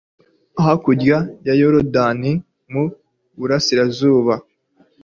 [0.63, 1.17] hakurya
[1.47, 2.31] ya yorudani
[2.71, 2.83] mu
[3.39, 4.33] burasirazuba